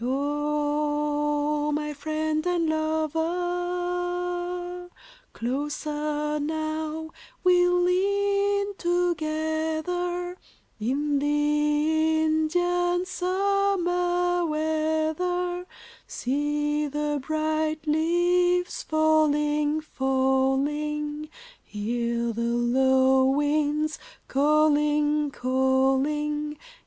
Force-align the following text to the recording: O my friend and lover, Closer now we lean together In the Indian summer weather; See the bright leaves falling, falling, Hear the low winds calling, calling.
O 0.03 1.71
my 1.75 1.93
friend 1.93 2.43
and 2.47 2.67
lover, 2.67 4.89
Closer 5.31 6.39
now 6.39 7.11
we 7.43 7.67
lean 7.67 8.73
together 8.79 10.37
In 10.79 11.19
the 11.19 12.15
Indian 12.23 13.05
summer 13.05 14.43
weather; 14.47 15.67
See 16.07 16.87
the 16.87 17.19
bright 17.21 17.85
leaves 17.85 18.81
falling, 18.81 19.81
falling, 19.81 21.29
Hear 21.63 22.33
the 22.33 22.41
low 22.41 23.25
winds 23.29 23.99
calling, 24.27 25.29
calling. 25.29 26.57